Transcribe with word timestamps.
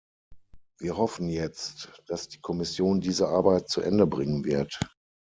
Wir 0.79 0.97
hoffen 0.97 1.29
jetzt, 1.29 1.91
dass 2.07 2.27
die 2.27 2.39
Kommission 2.39 3.01
diese 3.01 3.27
Arbeit 3.27 3.69
zu 3.69 3.81
Ende 3.81 4.07
bringen 4.07 4.43
wird. 4.45 4.79